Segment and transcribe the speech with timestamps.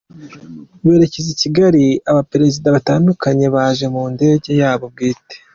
[0.87, 5.35] Berekeza i Kigali, abaperezida batandukanye baje mu ndege yabo bwite